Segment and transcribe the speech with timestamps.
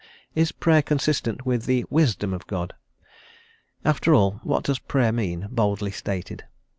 [0.33, 2.73] Is Prayer consistent with the wisdom of God?
[3.85, 6.43] After all, what does Prayer mean, boldly stated?